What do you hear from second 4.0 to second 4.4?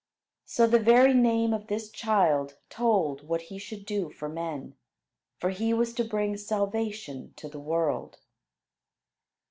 for